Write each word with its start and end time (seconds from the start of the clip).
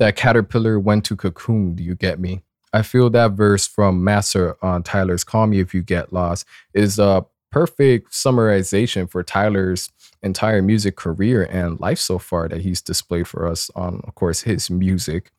that 0.00 0.16
caterpillar 0.16 0.80
went 0.80 1.04
to 1.04 1.14
cocoon. 1.14 1.74
Do 1.74 1.84
you 1.84 1.94
get 1.94 2.18
me? 2.18 2.42
I 2.72 2.82
feel 2.82 3.10
that 3.10 3.32
verse 3.32 3.66
from 3.66 4.02
Massa 4.02 4.56
on 4.62 4.82
Tyler's 4.82 5.24
Call 5.24 5.46
Me 5.46 5.60
If 5.60 5.74
You 5.74 5.82
Get 5.82 6.12
Lost 6.12 6.46
is 6.72 6.98
a 6.98 7.26
perfect 7.52 8.12
summarization 8.12 9.10
for 9.10 9.22
Tyler's 9.22 9.90
entire 10.22 10.62
music 10.62 10.96
career 10.96 11.46
and 11.50 11.78
life 11.80 11.98
so 11.98 12.18
far 12.18 12.48
that 12.48 12.62
he's 12.62 12.80
displayed 12.80 13.28
for 13.28 13.46
us 13.46 13.70
on, 13.76 14.00
of 14.04 14.14
course, 14.14 14.42
his 14.42 14.70
music. 14.70 15.32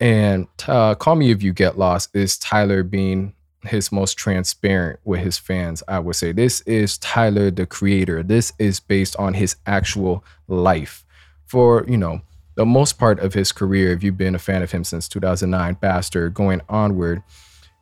And 0.00 0.46
uh, 0.66 0.94
Call 0.94 1.16
Me 1.16 1.30
If 1.30 1.42
You 1.42 1.52
Get 1.52 1.76
Lost 1.76 2.14
is 2.16 2.38
Tyler 2.38 2.82
being 2.82 3.34
his 3.64 3.92
most 3.92 4.16
transparent 4.16 5.00
with 5.04 5.20
his 5.20 5.36
fans, 5.36 5.82
I 5.88 5.98
would 5.98 6.16
say. 6.16 6.32
This 6.32 6.62
is 6.62 6.96
Tyler, 6.98 7.50
the 7.50 7.66
creator. 7.66 8.22
This 8.22 8.52
is 8.58 8.80
based 8.80 9.16
on 9.16 9.34
his 9.34 9.56
actual 9.66 10.24
life. 10.46 11.04
For, 11.46 11.84
you 11.88 11.96
know, 11.96 12.20
the 12.58 12.66
most 12.66 12.98
part 12.98 13.20
of 13.20 13.34
his 13.34 13.52
career, 13.52 13.92
if 13.92 14.02
you've 14.02 14.18
been 14.18 14.34
a 14.34 14.38
fan 14.38 14.64
of 14.64 14.72
him 14.72 14.82
since 14.82 15.08
2009, 15.08 15.74
Bastard, 15.74 16.34
going 16.34 16.60
onward, 16.68 17.22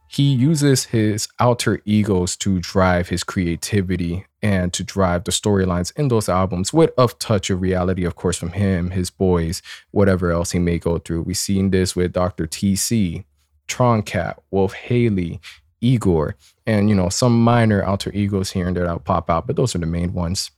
he 0.07 0.35
uses 0.35 0.85
his 0.85 1.29
alter 1.41 1.81
egos 1.87 2.37
to 2.37 2.61
drive 2.61 3.09
his 3.09 3.25
creativity 3.25 4.27
and 4.43 4.75
to 4.75 4.85
drive 4.85 5.25
the 5.25 5.33
storylines 5.33 5.97
in 5.97 6.09
those 6.09 6.29
albums 6.29 6.75
with 6.75 6.91
a 6.99 7.09
touch 7.09 7.49
of 7.49 7.63
reality, 7.63 8.05
of 8.05 8.17
course, 8.17 8.37
from 8.37 8.53
him, 8.53 8.91
his 8.91 9.09
boys, 9.09 9.63
whatever 9.93 10.31
else 10.31 10.51
he 10.51 10.59
may 10.59 10.79
go 10.79 10.99
through. 10.99 11.23
We've 11.23 11.39
seen 11.39 11.71
this 11.71 11.97
with 11.97 12.13
Dr. 12.13 12.47
TC, 12.47 13.25
Tron 13.67 14.03
Cat, 14.03 14.43
Wolf 14.51 14.75
Haley, 14.75 15.41
Igor, 15.81 16.37
and 16.67 16.91
you 16.91 16.95
know, 16.95 17.09
some 17.09 17.43
minor 17.43 17.83
alter 17.83 18.13
egos 18.13 18.51
here 18.51 18.67
and 18.69 18.77
there 18.77 18.85
that'll 18.85 18.99
pop 18.99 19.31
out, 19.31 19.47
but 19.47 19.57
those 19.57 19.75
are 19.75 19.79
the 19.79 19.87
main 19.87 20.13
ones. 20.13 20.51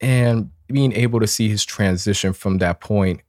And 0.00 0.50
being 0.68 0.92
able 0.92 1.20
to 1.20 1.26
see 1.26 1.48
his 1.48 1.64
transition 1.64 2.32
from 2.32 2.58
that 2.58 2.80
point 2.80 3.20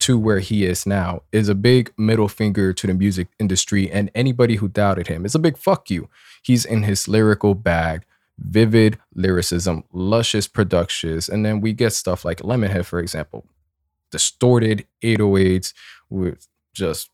to 0.00 0.18
where 0.18 0.38
he 0.38 0.64
is 0.64 0.86
now 0.86 1.22
is 1.32 1.48
a 1.48 1.54
big 1.54 1.92
middle 1.96 2.28
finger 2.28 2.72
to 2.72 2.86
the 2.86 2.94
music 2.94 3.28
industry 3.38 3.90
and 3.90 4.10
anybody 4.14 4.56
who 4.56 4.68
doubted 4.68 5.08
him. 5.08 5.24
It's 5.24 5.34
a 5.34 5.40
big 5.40 5.56
fuck 5.56 5.90
you. 5.90 6.08
He's 6.42 6.64
in 6.64 6.84
his 6.84 7.08
lyrical 7.08 7.54
bag, 7.54 8.04
vivid 8.38 8.98
lyricism, 9.14 9.84
luscious 9.92 10.46
productions, 10.46 11.28
and 11.28 11.44
then 11.44 11.60
we 11.60 11.72
get 11.72 11.92
stuff 11.92 12.24
like 12.24 12.38
Lemonhead, 12.38 12.84
for 12.84 13.00
example, 13.00 13.44
distorted 14.10 14.86
808s 15.02 15.72
with 16.08 16.46
just 16.72 17.10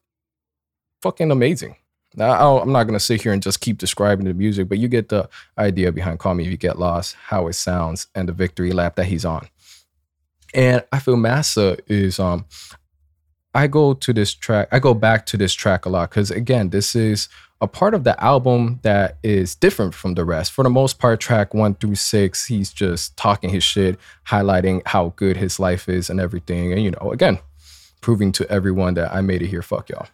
fucking 1.00 1.30
amazing. 1.30 1.76
Now, 2.16 2.58
I'm 2.58 2.72
not 2.72 2.84
going 2.84 2.98
to 2.98 3.04
sit 3.04 3.22
here 3.22 3.32
and 3.32 3.42
just 3.42 3.60
keep 3.60 3.78
describing 3.78 4.26
the 4.26 4.34
music, 4.34 4.68
but 4.68 4.78
you 4.78 4.88
get 4.88 5.08
the 5.08 5.28
idea 5.58 5.90
behind 5.90 6.18
Call 6.20 6.34
Me 6.34 6.44
If 6.44 6.50
You 6.50 6.56
Get 6.56 6.78
Lost, 6.78 7.14
how 7.14 7.48
it 7.48 7.54
sounds, 7.54 8.06
and 8.14 8.28
the 8.28 8.32
victory 8.32 8.72
lap 8.72 8.96
that 8.96 9.06
he's 9.06 9.24
on. 9.24 9.48
And 10.54 10.84
I 10.92 11.00
feel 11.00 11.16
Massa 11.16 11.76
is 11.88 12.20
um 12.20 12.46
I 13.54 13.66
go 13.68 13.94
to 13.94 14.12
this 14.12 14.34
track, 14.34 14.68
I 14.72 14.80
go 14.80 14.94
back 14.94 15.26
to 15.26 15.36
this 15.36 15.54
track 15.54 15.86
a 15.86 15.88
lot 15.88 16.10
because 16.10 16.30
again, 16.30 16.70
this 16.70 16.96
is 16.96 17.28
a 17.60 17.68
part 17.68 17.94
of 17.94 18.04
the 18.04 18.22
album 18.22 18.80
that 18.82 19.18
is 19.22 19.54
different 19.54 19.94
from 19.94 20.14
the 20.14 20.24
rest. 20.24 20.52
For 20.52 20.64
the 20.64 20.70
most 20.70 20.98
part, 20.98 21.20
track 21.20 21.54
one 21.54 21.74
through 21.74 21.94
six, 21.94 22.46
he's 22.46 22.72
just 22.72 23.16
talking 23.16 23.50
his 23.50 23.62
shit, 23.62 23.98
highlighting 24.28 24.82
how 24.86 25.12
good 25.16 25.36
his 25.36 25.60
life 25.60 25.88
is 25.88 26.10
and 26.10 26.20
everything. 26.20 26.72
And 26.72 26.82
you 26.82 26.90
know, 26.90 27.12
again, 27.12 27.38
proving 28.00 28.32
to 28.32 28.50
everyone 28.50 28.94
that 28.94 29.14
I 29.14 29.20
made 29.20 29.40
it 29.40 29.48
here. 29.48 29.62
Fuck 29.62 29.88
y'all. 29.88 30.08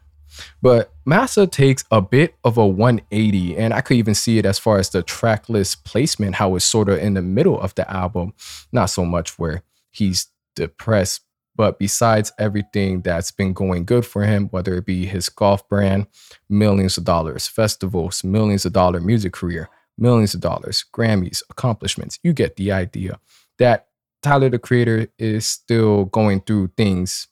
But 0.63 0.93
Massa 1.05 1.47
takes 1.47 1.85
a 1.91 2.01
bit 2.01 2.35
of 2.45 2.57
a 2.57 2.67
180, 2.67 3.57
and 3.57 3.73
I 3.75 3.81
could 3.81 3.97
even 3.97 4.15
see 4.15 4.39
it 4.39 4.47
as 4.47 4.59
far 4.59 4.79
as 4.79 4.91
the 4.91 5.03
track 5.03 5.49
list 5.49 5.85
placement, 5.85 6.37
how 6.37 6.55
it's 6.57 6.65
sort 6.65 6.89
of 6.89 6.99
in 6.99 7.15
the 7.15 7.23
middle 7.23 7.61
of 7.61 7.75
the 7.75 7.91
album, 7.91 8.35
not 8.73 8.87
so 8.87 9.05
much 9.05 9.39
where 9.39 9.63
he's 9.91 10.29
depressed. 10.55 11.23
But 11.57 11.79
besides 11.79 12.33
everything 12.39 13.03
that's 13.03 13.31
been 13.31 13.53
going 13.53 13.85
good 13.85 14.07
for 14.07 14.25
him, 14.25 14.49
whether 14.49 14.75
it 14.77 14.87
be 14.87 15.05
his 15.05 15.29
golf 15.29 15.69
brand, 15.69 16.07
millions 16.49 16.97
of 16.97 17.05
dollars, 17.05 17.47
festivals, 17.47 18.25
millions 18.25 18.65
of 18.65 18.73
dollar 18.73 19.01
music 19.01 19.35
career, 19.35 19.69
millions 19.99 20.33
of 20.33 20.41
dollars, 20.41 20.85
Grammys, 20.93 21.43
accomplishments, 21.51 22.19
you 22.23 22.33
get 22.33 22.57
the 22.57 22.73
idea 22.73 23.19
that 23.59 23.89
Tyler 24.23 24.49
the 24.49 24.59
Creator 24.59 25.09
is 25.19 25.47
still 25.47 26.07
going 26.07 26.41
through 26.41 26.71
things 26.77 27.29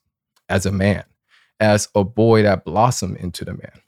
as 0.49 0.67
a 0.67 0.73
man, 0.73 1.05
as 1.61 1.89
a 1.95 2.05
boy 2.05 2.43
that 2.43 2.65
blossomed 2.65 3.17
into 3.19 3.45
the 3.45 3.53
man. 3.53 3.81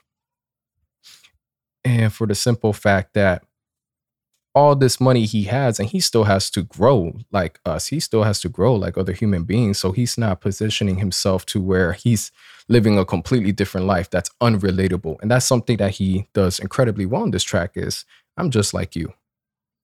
And 1.83 2.13
for 2.13 2.27
the 2.27 2.35
simple 2.35 2.73
fact 2.73 3.13
that 3.13 3.43
all 4.53 4.75
this 4.75 4.99
money 4.99 5.25
he 5.25 5.43
has 5.43 5.79
and 5.79 5.89
he 5.89 5.99
still 5.99 6.25
has 6.25 6.49
to 6.49 6.61
grow 6.63 7.13
like 7.31 7.59
us 7.65 7.87
he 7.87 7.99
still 8.01 8.23
has 8.23 8.41
to 8.41 8.49
grow 8.49 8.75
like 8.75 8.97
other 8.97 9.13
human 9.13 9.43
beings 9.43 9.77
so 9.77 9.93
he's 9.93 10.17
not 10.17 10.41
positioning 10.41 10.97
himself 10.97 11.45
to 11.45 11.61
where 11.61 11.93
he's 11.93 12.33
living 12.67 12.97
a 12.97 13.05
completely 13.05 13.51
different 13.51 13.87
life 13.87 14.09
that's 14.09 14.29
unrelatable. 14.41 15.17
And 15.21 15.31
that's 15.31 15.45
something 15.45 15.77
that 15.77 15.91
he 15.91 16.27
does 16.33 16.59
incredibly 16.59 17.05
well 17.05 17.23
in 17.23 17.31
this 17.31 17.43
track 17.43 17.71
is 17.75 18.05
i'm 18.37 18.49
just 18.49 18.73
like 18.73 18.95
you. 18.95 19.13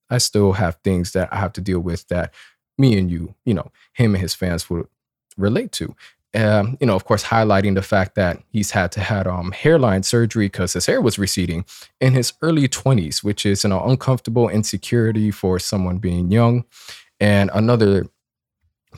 I 0.10 0.20
still 0.20 0.54
have 0.54 0.78
things 0.84 1.12
that 1.14 1.32
i 1.32 1.38
have 1.38 1.54
to 1.54 1.62
deal 1.62 1.80
with 1.80 2.08
that 2.10 2.34
me 2.78 2.98
and 2.98 3.10
you 3.10 3.36
you 3.46 3.54
know 3.54 3.72
him 3.94 4.16
and 4.16 4.22
his 4.22 4.34
fans 4.34 4.70
would 4.70 4.88
relate 5.38 5.72
to 5.74 5.96
um, 6.38 6.78
you 6.80 6.86
know, 6.86 6.96
of 6.96 7.04
course, 7.04 7.24
highlighting 7.24 7.74
the 7.74 7.82
fact 7.82 8.14
that 8.16 8.44
he's 8.52 8.72
had 8.72 8.92
to 8.92 9.00
had 9.00 9.26
um, 9.26 9.52
hairline 9.52 10.04
surgery 10.04 10.46
because 10.46 10.74
his 10.74 10.86
hair 10.86 11.02
was 11.02 11.18
receding 11.18 11.66
in 12.00 12.14
his 12.14 12.34
early 12.44 12.68
20s, 12.68 13.24
which 13.24 13.44
is 13.46 13.66
an 13.66 13.72
uncomfortable 13.72 14.48
insecurity 14.48 15.32
for 15.32 15.58
someone 15.58 15.98
being 15.98 16.32
young. 16.32 16.64
And 17.20 17.50
another 17.56 18.06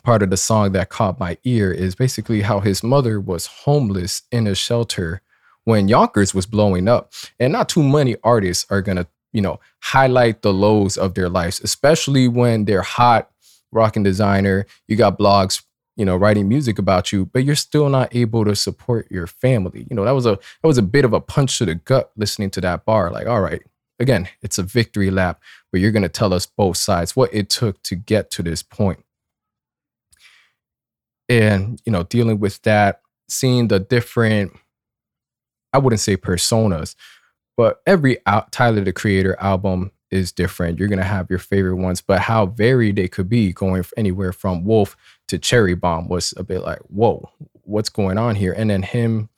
part 0.04 0.22
of 0.22 0.30
the 0.30 0.38
song 0.38 0.74
that 0.74 0.90
caught 0.90 1.20
my 1.20 1.38
ear 1.46 1.72
is 1.72 1.96
basically 1.96 2.42
how 2.42 2.60
his 2.60 2.84
mother 2.84 3.22
was 3.22 3.46
homeless 3.46 4.24
in 4.32 4.46
a 4.46 4.54
shelter 4.54 5.22
when 5.64 5.88
Yonkers 5.88 6.34
was 6.34 6.46
blowing 6.46 6.90
up. 6.90 7.14
And 7.40 7.54
not 7.54 7.70
too 7.70 7.84
many 7.84 8.18
artists 8.22 8.66
are 8.70 8.82
going 8.82 8.98
to, 8.98 9.08
you 9.32 9.42
know, 9.42 9.62
highlight 9.82 10.42
the 10.42 10.54
lows 10.54 10.98
of 10.98 11.14
their 11.14 11.30
lives, 11.30 11.62
especially 11.62 12.28
when 12.28 12.66
they're 12.66 12.82
hot, 12.82 13.32
rocking 13.72 14.04
designer. 14.04 14.66
You 14.88 14.98
got 14.98 15.18
blogs 15.18 15.64
you 16.00 16.06
know, 16.06 16.16
writing 16.16 16.48
music 16.48 16.80
about 16.80 17.12
you, 17.12 17.26
but 17.26 17.44
you're 17.44 17.56
still 17.56 17.90
not 17.90 18.16
able 18.16 18.46
to 18.46 18.56
support 18.56 19.12
your 19.12 19.28
family. 19.28 19.86
You 19.90 19.98
know, 19.98 20.06
that 20.06 20.12
was 20.12 20.26
a 20.26 20.40
that 20.62 20.68
was 20.68 20.78
a 20.78 20.82
bit 20.82 21.04
of 21.04 21.12
a 21.12 21.20
punch 21.20 21.58
to 21.58 21.66
the 21.66 21.76
gut 21.76 22.10
listening 22.16 22.50
to 22.52 22.62
that 22.62 22.86
bar. 22.86 23.12
Like, 23.12 23.28
all 23.28 23.42
right, 23.42 23.62
again, 24.00 24.30
it's 24.42 24.58
a 24.58 24.64
victory 24.64 25.12
lap 25.12 25.42
where 25.70 25.82
you're 25.82 25.92
gonna 25.92 26.08
tell 26.08 26.34
us 26.34 26.46
both 26.46 26.78
sides 26.78 27.18
what 27.18 27.34
it 27.34 27.50
took 27.50 27.84
to 27.84 27.96
get 27.96 28.32
to 28.32 28.44
this 28.44 28.64
point. 28.64 29.04
And, 31.28 31.82
you 31.86 31.92
know, 31.92 32.04
dealing 32.04 32.40
with 32.40 32.62
that, 32.62 33.02
seeing 33.28 33.68
the 33.68 33.82
different, 33.82 34.54
I 35.74 35.80
wouldn't 35.80 36.00
say 36.00 36.16
personas, 36.16 36.96
but 37.58 37.82
every 37.86 38.20
out, 38.26 38.54
Tyler 38.54 38.86
the 38.86 38.94
Creator 38.94 39.36
album 39.42 39.92
is 40.12 40.32
different. 40.32 40.80
You're 40.80 40.88
going 40.88 41.00
to 41.00 41.06
have 41.06 41.30
your 41.30 41.40
favorite 41.40 41.76
ones, 41.76 42.02
but 42.02 42.22
how 42.22 42.48
varied 42.48 42.96
they 42.96 43.08
could 43.08 43.30
be 43.30 43.54
going 43.54 43.86
anywhere 43.98 44.34
from 44.34 44.64
Wolf 44.64 44.96
to 45.28 45.38
Cherry 45.38 45.76
Bomb 45.76 46.08
was 46.08 46.34
a 46.38 46.44
bit 46.44 46.62
like, 46.62 46.80
whoa, 46.88 47.30
what's 47.64 47.90
going 47.90 48.18
on 48.18 48.36
here? 48.36 48.54
And 48.54 48.70
then 48.70 48.84
him 48.84 49.30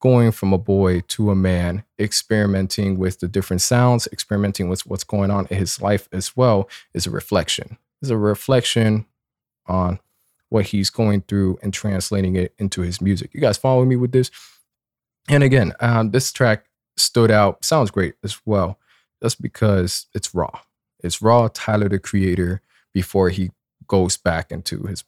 going 0.00 0.32
from 0.32 0.52
a 0.52 0.58
boy 0.58 1.00
to 1.00 1.30
a 1.30 1.36
man, 1.36 1.84
experimenting 1.98 2.98
with 2.98 3.20
the 3.20 3.28
different 3.28 3.62
sounds, 3.62 4.08
experimenting 4.12 4.68
with 4.68 4.84
what's 4.84 5.04
going 5.04 5.30
on 5.30 5.46
in 5.48 5.56
his 5.56 5.80
life 5.80 6.08
as 6.12 6.36
well, 6.36 6.68
is 6.92 7.06
a 7.06 7.10
reflection. 7.10 7.78
Is 8.02 8.10
a 8.10 8.16
reflection 8.16 9.06
on 9.66 10.00
what 10.48 10.66
he's 10.66 10.90
going 10.90 11.22
through 11.22 11.58
and 11.62 11.72
translating 11.72 12.34
it 12.34 12.52
into 12.58 12.82
his 12.82 13.00
music. 13.00 13.32
You 13.32 13.40
guys 13.40 13.56
follow 13.56 13.84
me 13.84 13.94
with 13.94 14.10
this? 14.10 14.30
And 15.28 15.44
again, 15.44 15.72
um, 15.78 16.10
this 16.10 16.32
track 16.32 16.66
stood 16.96 17.30
out, 17.30 17.64
sounds 17.64 17.90
great 17.90 18.14
as 18.24 18.40
well. 18.44 18.78
That's 19.22 19.34
because 19.36 20.06
it's 20.14 20.34
raw. 20.34 20.60
It's 21.02 21.22
raw 21.22 21.48
Tyler 21.52 21.88
the 21.88 21.98
creator 21.98 22.60
before 22.92 23.30
he 23.30 23.50
goes 23.86 24.16
back 24.16 24.52
into 24.52 24.82
his 24.82 25.04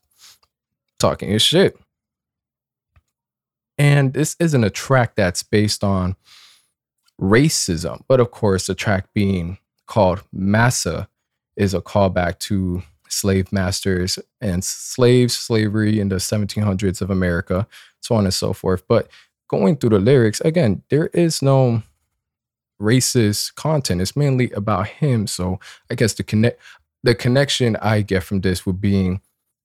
talking 0.98 1.30
his 1.30 1.42
shit. 1.42 1.78
And 3.76 4.12
this 4.14 4.36
isn't 4.38 4.64
a 4.64 4.70
track 4.70 5.16
that's 5.16 5.42
based 5.42 5.82
on 5.82 6.16
racism, 7.20 8.02
but 8.08 8.20
of 8.20 8.30
course, 8.30 8.68
the 8.68 8.74
track 8.74 9.12
being 9.12 9.58
called 9.86 10.22
Massa 10.32 11.08
is 11.56 11.74
a 11.74 11.80
callback 11.80 12.38
to 12.40 12.82
slave 13.08 13.52
masters 13.52 14.18
and 14.40 14.64
slaves, 14.64 15.36
slavery 15.36 16.00
in 16.00 16.08
the 16.08 16.16
1700s 16.16 17.00
of 17.00 17.10
America, 17.10 17.66
so 18.00 18.14
on 18.14 18.24
and 18.24 18.34
so 18.34 18.52
forth. 18.52 18.84
But 18.88 19.08
going 19.48 19.76
through 19.76 19.90
the 19.90 19.98
lyrics, 19.98 20.40
again, 20.40 20.82
there 20.88 21.08
is 21.08 21.42
no 21.42 21.82
racist 22.80 23.54
content. 23.54 24.00
It's 24.00 24.16
mainly 24.16 24.50
about 24.52 24.88
him. 24.88 25.26
So 25.26 25.58
I 25.90 25.94
guess 25.94 26.14
the 26.14 26.22
connect 26.22 26.60
the 27.02 27.14
connection 27.14 27.76
I 27.76 28.00
get 28.00 28.22
from 28.22 28.40
this 28.40 28.64
would 28.64 28.80
being 28.80 29.20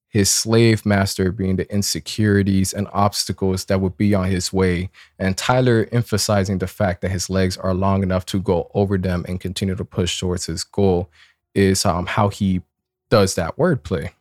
his 0.10 0.30
slave 0.30 0.86
master 0.86 1.32
being 1.32 1.56
the 1.56 1.72
insecurities 1.72 2.74
and 2.74 2.88
obstacles 2.92 3.66
that 3.66 3.80
would 3.80 3.96
be 3.96 4.16
on 4.16 4.30
his 4.30 4.52
way, 4.52 4.90
and 5.20 5.38
Tyler 5.38 5.88
emphasizing 5.92 6.58
the 6.58 6.68
fact 6.68 7.02
that 7.02 7.12
his 7.12 7.30
legs 7.30 7.58
are 7.58 7.76
long 7.76 8.02
enough 8.02 8.26
to 8.26 8.42
go 8.42 8.72
over 8.74 8.98
them 8.98 9.24
and 9.28 9.40
continue 9.40 9.76
to 9.76 9.86
push 9.86 10.20
towards 10.20 10.48
his 10.48 10.64
goal 10.64 11.10
is 11.54 11.86
um, 11.86 12.08
how 12.08 12.30
he 12.30 12.62
does 13.10 13.36
that 13.36 13.56
wordplay. 13.58 14.12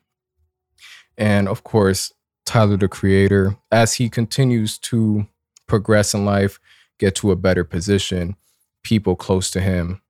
And 1.16 1.48
of 1.48 1.64
course, 1.64 2.12
Tyler 2.44 2.76
the 2.76 2.88
Creator 2.88 3.56
as 3.72 3.94
he 3.94 4.08
continues 4.10 4.78
to 4.78 5.26
progress 5.66 6.14
in 6.14 6.24
life, 6.24 6.60
get 6.98 7.14
to 7.16 7.30
a 7.30 7.36
better 7.36 7.64
position, 7.64 8.36
people 8.88 9.14
close 9.14 9.50
to 9.50 9.60
him 9.60 10.00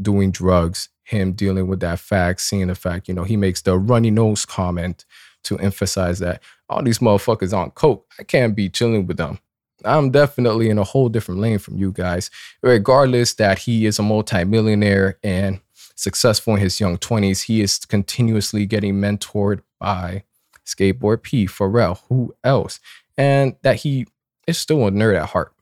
doing 0.00 0.32
drugs, 0.32 0.88
him 1.04 1.34
dealing 1.34 1.68
with 1.68 1.78
that 1.78 2.00
fact, 2.00 2.40
seeing 2.40 2.66
the 2.66 2.74
fact, 2.74 3.06
you 3.06 3.14
know, 3.14 3.22
he 3.22 3.36
makes 3.36 3.62
the 3.62 3.78
runny 3.78 4.10
nose 4.10 4.44
comment 4.44 5.04
to 5.44 5.56
emphasize 5.60 6.18
that 6.18 6.42
all 6.68 6.82
these 6.82 6.98
motherfuckers 6.98 7.56
on 7.56 7.70
coke, 7.70 8.04
I 8.18 8.24
can't 8.24 8.56
be 8.56 8.68
chilling 8.68 9.06
with 9.06 9.18
them. 9.18 9.38
I'm 9.84 10.10
definitely 10.10 10.68
in 10.68 10.78
a 10.78 10.84
whole 10.84 11.08
different 11.08 11.40
lane 11.40 11.58
from 11.58 11.76
you 11.76 11.92
guys, 11.92 12.28
regardless 12.60 13.34
that 13.34 13.60
he 13.60 13.86
is 13.86 14.00
a 14.00 14.02
multimillionaire 14.02 15.18
and 15.22 15.60
successful 15.94 16.54
in 16.54 16.60
his 16.60 16.80
young 16.80 16.98
20s. 16.98 17.44
He 17.44 17.60
is 17.60 17.78
continuously 17.78 18.66
getting 18.66 18.94
mentored 18.94 19.60
by 19.78 20.24
Skateboard 20.66 21.22
P, 21.22 21.46
Pharrell, 21.46 22.00
who 22.08 22.34
else? 22.42 22.80
And 23.16 23.54
that 23.62 23.76
he 23.76 24.06
is 24.48 24.58
still 24.58 24.88
a 24.88 24.90
nerd 24.90 25.20
at 25.20 25.30
heart, 25.30 25.52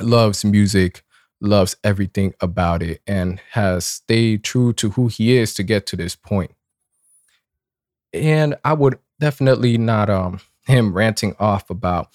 loves 0.00 0.44
music, 0.44 1.02
loves 1.40 1.76
everything 1.84 2.34
about 2.40 2.82
it, 2.82 3.00
and 3.06 3.40
has 3.52 3.84
stayed 3.86 4.44
true 4.44 4.72
to 4.74 4.90
who 4.90 5.08
he 5.08 5.36
is 5.36 5.54
to 5.54 5.62
get 5.62 5.86
to 5.86 5.96
this 5.96 6.16
point. 6.16 6.52
And 8.12 8.56
I 8.64 8.72
would 8.72 8.98
definitely 9.20 9.78
not 9.78 10.10
um 10.10 10.40
him 10.66 10.92
ranting 10.92 11.36
off 11.38 11.70
about 11.70 12.08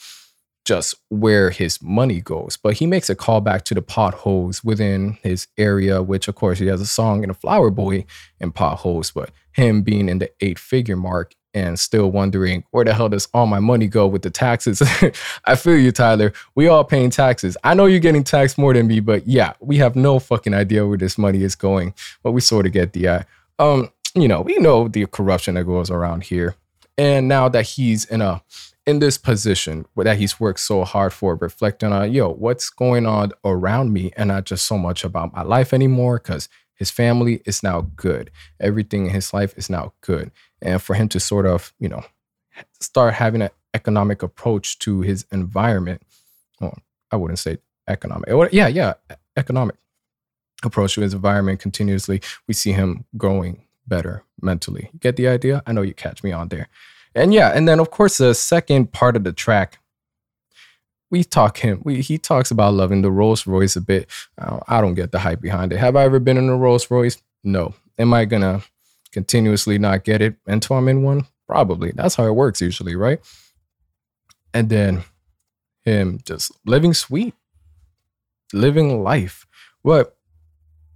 just 0.66 0.96
where 1.10 1.50
his 1.50 1.82
money 1.82 2.22
goes. 2.22 2.58
But 2.58 2.76
he 2.76 2.86
makes 2.86 3.10
a 3.10 3.16
callback 3.16 3.64
to 3.64 3.74
the 3.74 3.82
potholes 3.82 4.64
within 4.64 5.18
his 5.24 5.48
area, 5.58 6.04
which 6.04 6.28
of 6.28 6.36
course 6.36 6.60
he 6.60 6.68
has 6.68 6.82
a 6.82 6.86
song 6.86 7.24
in 7.24 7.30
a 7.30 7.34
flower 7.34 7.70
boy 7.70 8.06
in 8.40 8.52
potholes, 8.52 9.12
but 9.12 9.32
him 9.54 9.82
being 9.82 10.08
in 10.08 10.20
the 10.20 10.30
eight 10.42 10.60
figure 10.60 10.96
mark 10.96 11.34
and 11.54 11.80
still 11.80 12.12
wondering 12.12 12.64
where 12.72 12.86
the 12.86 12.94
hell 12.94 13.10
does 13.10 13.28
all 13.34 13.48
my 13.48 13.60
money 13.60 13.88
go 13.88 14.08
with 14.08 14.22
the 14.22 14.30
taxes? 14.30 14.82
I 15.46 15.56
feel 15.56 15.78
you, 15.78 15.92
Tyler. 15.92 16.34
We 16.56 16.68
all 16.68 16.84
paying 16.84 17.10
taxes. 17.10 17.58
I 17.64 17.74
know 17.74 17.86
you're 17.86 18.00
getting 18.00 18.24
taxed 18.24 18.58
more 18.58 18.74
than 18.74 18.88
me, 18.88 19.00
but 19.00 19.28
yeah, 19.28 19.54
we 19.60 19.78
have 19.78 19.96
no 19.96 20.20
fucking 20.20 20.54
idea 20.54 20.86
where 20.86 20.98
this 20.98 21.18
money 21.18 21.44
is 21.44 21.56
going. 21.56 21.94
But 22.24 22.32
we 22.32 22.42
sort 22.42 22.66
of 22.66 22.72
get 22.72 22.94
the 22.94 23.08
uh, 23.08 23.24
um, 23.60 23.90
you 24.16 24.28
know, 24.28 24.42
we 24.42 24.58
know 24.58 24.88
the 24.88 25.06
corruption 25.06 25.56
that 25.56 25.66
goes 25.66 25.90
around 25.90 26.24
here. 26.24 26.56
And 26.98 27.28
now 27.28 27.50
that 27.50 27.64
he's 27.64 28.06
in 28.06 28.22
a 28.22 28.42
in 28.88 29.00
this 29.00 29.18
position 29.18 29.86
that 29.96 30.18
he's 30.18 30.40
worked 30.40 30.60
so 30.60 30.84
hard 30.84 31.14
for, 31.14 31.36
reflecting 31.36 31.92
on, 31.92 32.12
yo, 32.12 32.30
what's 32.30 32.70
going 32.70 33.06
on 33.06 33.32
around 33.46 33.94
me 33.94 34.12
and 34.18 34.30
not 34.30 34.46
just 34.46 34.66
so 34.66 34.78
much 34.78 35.04
about 35.04 35.34
my 35.34 35.44
life 35.44 35.72
anymore, 35.72 36.18
because 36.18 36.50
his 36.82 36.90
family 36.90 37.44
is 37.46 37.62
now 37.62 37.82
good. 37.96 38.32
Everything 38.60 39.06
in 39.06 39.12
his 39.12 39.36
life 39.36 39.56
is 39.56 39.70
now 39.70 39.94
good. 40.02 40.32
And 40.64 40.82
for 40.82 40.96
him 40.96 41.10
to 41.10 41.20
sort 41.20 41.46
of, 41.46 41.76
you 41.78 41.88
know, 41.88 42.02
start 42.80 43.14
having 43.14 43.44
an 43.44 43.52
economic 43.76 44.24
approach 44.24 44.80
to 44.80 45.02
his 45.02 45.28
environment, 45.32 46.02
well, 46.60 46.76
I 47.12 47.18
wouldn't 47.18 47.38
say 47.38 47.60
economic. 47.88 48.30
Yeah, 48.52 48.68
yeah, 48.68 48.94
economic 49.38 49.76
approach 50.64 50.96
to 50.96 51.02
his 51.02 51.14
environment 51.14 51.60
continuously. 51.60 52.20
We 52.48 52.56
see 52.56 52.72
him 52.72 53.06
growing 53.16 53.68
better 53.86 54.24
mentally. 54.42 54.90
Get 55.00 55.18
the 55.18 55.28
idea? 55.28 55.62
I 55.68 55.74
know 55.74 55.84
you 55.84 55.94
catch 55.94 56.24
me 56.24 56.32
on 56.32 56.48
there. 56.48 56.68
And 57.14 57.32
yeah, 57.32 57.50
and 57.50 57.68
then 57.68 57.80
of 57.80 57.92
course 57.92 58.18
the 58.18 58.34
second 58.34 58.92
part 58.92 59.16
of 59.16 59.24
the 59.24 59.34
track, 59.34 59.78
we 61.12 61.24
talk 61.24 61.58
him. 61.58 61.82
We, 61.84 62.02
he 62.02 62.18
talks 62.18 62.50
about 62.50 62.74
loving 62.74 63.02
the 63.02 63.12
Rolls 63.12 63.46
Royce 63.46 63.76
a 63.76 63.82
bit. 63.82 64.10
I 64.40 64.82
don't 64.82 64.96
get 64.96 65.12
the 65.12 65.20
hype 65.20 65.42
behind 65.42 65.74
it. 65.74 65.78
Have 65.78 65.96
I 65.96 66.06
ever 66.06 66.20
been 66.20 66.38
in 66.38 66.50
a 66.50 66.58
Rolls 66.58 66.90
Royce? 66.90 67.22
No. 67.44 67.76
Am 68.00 68.14
I 68.14 68.26
gonna 68.26 68.64
continuously 69.12 69.78
not 69.78 70.06
get 70.06 70.22
it 70.22 70.36
until 70.48 70.78
I'm 70.78 70.88
in 70.88 71.04
one? 71.04 71.28
Probably. 71.48 71.92
That's 71.94 72.16
how 72.16 72.26
it 72.26 72.36
works 72.36 72.62
usually, 72.62 72.96
right? 72.96 73.20
And 74.54 74.70
then 74.70 75.04
him 75.84 76.20
just 76.26 76.52
living 76.66 76.94
sweet, 76.94 77.34
living 78.54 79.04
life. 79.04 79.46
But 79.84 80.18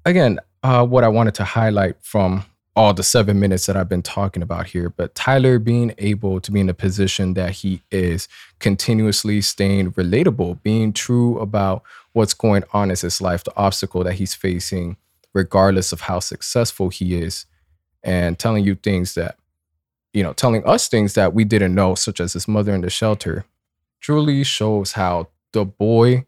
again, 0.05 0.39
uh, 0.63 0.85
what 0.85 1.03
I 1.03 1.09
wanted 1.09 1.35
to 1.35 1.43
highlight 1.43 1.97
from 2.01 2.45
all 2.75 2.93
the 2.93 3.03
seven 3.03 3.39
minutes 3.39 3.67
that 3.67 3.77
I've 3.77 3.87
been 3.87 4.01
talking 4.01 4.43
about 4.43 4.67
here, 4.67 4.89
but 4.89 5.15
Tyler 5.15 5.59
being 5.59 5.93
able 5.97 6.41
to 6.41 6.51
be 6.51 6.59
in 6.59 6.67
the 6.67 6.73
position 6.73 7.33
that 7.35 7.51
he 7.51 7.81
is, 7.89 8.27
continuously 8.59 9.39
staying 9.41 9.93
relatable, 9.93 10.61
being 10.61 10.91
true 10.91 11.39
about 11.39 11.83
what's 12.11 12.33
going 12.33 12.63
on 12.73 12.91
in 12.91 12.97
his 12.97 13.21
life, 13.21 13.45
the 13.45 13.55
obstacle 13.55 14.03
that 14.03 14.15
he's 14.15 14.33
facing, 14.33 14.97
regardless 15.33 15.93
of 15.93 16.01
how 16.01 16.19
successful 16.19 16.89
he 16.89 17.15
is, 17.15 17.45
and 18.03 18.37
telling 18.37 18.65
you 18.65 18.75
things 18.75 19.15
that, 19.15 19.37
you 20.13 20.21
know, 20.21 20.33
telling 20.33 20.65
us 20.67 20.89
things 20.89 21.13
that 21.13 21.33
we 21.33 21.45
didn't 21.45 21.75
know, 21.75 21.95
such 21.95 22.19
as 22.19 22.33
his 22.33 22.47
mother 22.47 22.73
in 22.75 22.81
the 22.81 22.89
shelter, 22.89 23.45
truly 24.01 24.43
shows 24.43 24.91
how 24.93 25.29
the 25.53 25.63
boy 25.63 26.25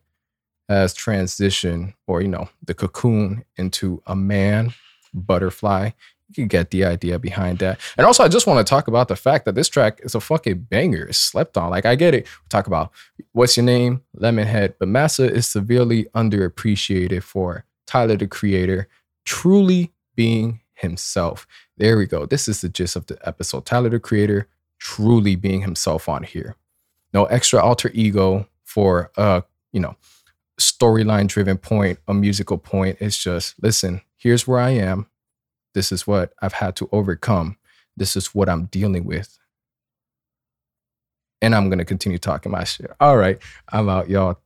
has 0.70 0.94
transitioned 0.94 1.94
or, 2.08 2.22
you 2.22 2.28
know, 2.30 2.50
the 2.64 2.74
cocoon 2.74 3.44
into 3.58 4.02
a 4.08 4.16
man 4.16 4.74
butterfly 5.14 5.90
you 6.36 6.46
get 6.46 6.72
the 6.72 6.84
idea 6.84 7.20
behind 7.20 7.60
that. 7.60 7.80
And 7.98 8.06
also, 8.06 8.24
I 8.24 8.28
just 8.28 8.48
want 8.48 8.66
to 8.66 8.70
talk 8.70 8.88
about 8.88 9.08
the 9.08 9.16
fact 9.16 9.46
that 9.46 9.56
this 9.56 9.70
track 9.70 10.00
is 10.04 10.16
a 10.16 10.20
fucking 10.20 10.68
banger. 10.70 11.06
It's 11.06 11.18
slept 11.18 11.58
on. 11.58 11.70
Like, 11.70 11.86
I 11.86 11.96
get 11.96 12.14
it. 12.14 12.26
We 12.26 12.50
talk 12.50 12.68
about 12.68 12.92
what's 13.32 13.56
your 13.56 13.66
name, 13.66 14.02
Lemonhead, 14.18 14.76
but 14.80 14.90
Massa 14.90 15.32
is 15.32 15.48
severely 15.48 16.06
underappreciated 16.16 17.24
for 17.24 17.66
Tyler, 17.86 18.18
the 18.18 18.28
creator, 18.28 18.88
truly 19.24 19.94
being 20.16 20.62
himself. 20.74 21.48
There 21.78 21.98
we 21.98 22.06
go. 22.06 22.26
This 22.26 22.48
is 22.48 22.62
the 22.62 22.70
gist 22.70 22.96
of 22.96 23.06
the 23.08 23.18
episode. 23.26 23.66
Tyler, 23.66 23.90
the 23.90 24.00
creator, 24.00 24.48
truly 24.80 25.36
being 25.36 25.62
himself 25.62 26.10
on 26.10 26.24
here. 26.24 26.56
No 27.14 27.26
extra 27.26 27.62
alter 27.62 27.90
ego 27.94 28.48
for 28.64 29.12
a, 29.16 29.44
you 29.72 29.80
know, 29.80 29.96
storyline 30.60 31.28
driven 31.28 31.58
point, 31.58 32.00
a 32.08 32.14
musical 32.14 32.58
point. 32.58 32.98
It's 33.00 33.18
just, 33.18 33.56
listen, 33.62 34.02
here's 34.18 34.48
where 34.48 34.60
I 34.60 34.72
am 34.72 35.08
this 35.78 35.92
is 35.92 36.08
what 36.08 36.34
I've 36.42 36.54
had 36.54 36.76
to 36.78 36.90
overcome. 36.92 37.56
This 37.96 38.16
is 38.16 38.34
what 38.34 38.50
I'm 38.50 38.66
dealing 38.66 39.06
with. 39.06 39.38
And 41.40 41.54
I'm 41.54 41.70
going 41.70 41.78
to 41.78 41.86
continue 41.86 42.18
talking 42.18 42.52
my 42.52 42.64
shit. 42.64 42.90
All 43.00 43.16
right. 43.16 43.38
I'm 43.70 43.88
out, 43.88 44.10
y'all. 44.10 44.40